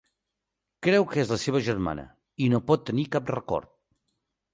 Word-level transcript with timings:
Creu 0.85 1.03
que 1.11 1.19
és 1.23 1.33
la 1.33 1.37
seva 1.41 1.61
germana, 1.67 2.05
i 2.45 2.47
no 2.53 2.61
pot 2.71 2.87
tenir 2.89 3.05
cap 3.17 3.29
record. 3.37 3.71